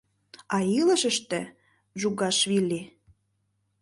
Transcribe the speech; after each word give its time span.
А 0.55 0.57
илышыште— 0.79 1.41
Джугашвили. 1.97 2.81